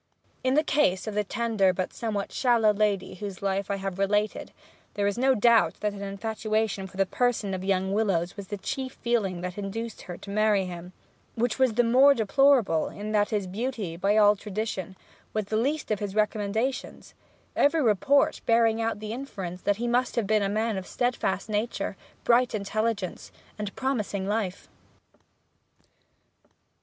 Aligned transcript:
In 0.43 0.55
the 0.55 0.63
case 0.63 1.05
of 1.05 1.13
the 1.13 1.23
tender 1.23 1.73
but 1.73 1.93
somewhat 1.93 2.31
shallow 2.31 2.73
lady 2.73 3.13
whose 3.13 3.43
life 3.43 3.69
I 3.69 3.75
have 3.75 3.99
related, 3.99 4.51
there 4.95 5.05
is 5.05 5.15
no 5.15 5.35
doubt 5.35 5.75
that 5.81 5.93
an 5.93 6.01
infatuation 6.01 6.87
for 6.87 6.97
the 6.97 7.05
person 7.05 7.53
of 7.53 7.63
young 7.63 7.93
Willowes 7.93 8.35
was 8.35 8.47
the 8.47 8.57
chief 8.57 8.93
feeling 8.93 9.41
that 9.41 9.59
induced 9.59 10.01
her 10.01 10.17
to 10.17 10.31
marry 10.31 10.65
him; 10.65 10.91
which 11.35 11.59
was 11.59 11.75
the 11.75 11.83
more 11.83 12.15
deplorable 12.15 12.89
in 12.89 13.11
that 13.11 13.29
his 13.29 13.45
beauty, 13.45 13.95
by 13.95 14.17
all 14.17 14.35
tradition, 14.35 14.95
was 15.33 15.45
the 15.45 15.55
least 15.55 15.91
of 15.91 15.99
his 15.99 16.15
recommendations, 16.15 17.13
every 17.55 17.83
report 17.83 18.41
bearing 18.47 18.81
out 18.81 19.01
the 19.01 19.13
inference 19.13 19.61
that 19.61 19.75
he 19.77 19.87
must 19.87 20.15
have 20.15 20.25
been 20.25 20.41
a 20.41 20.49
man 20.49 20.77
of 20.77 20.87
steadfast 20.87 21.47
nature, 21.47 21.95
bright 22.23 22.55
intelligence, 22.55 23.31
and 23.59 23.75
promising 23.75 24.25
life. 24.25 24.67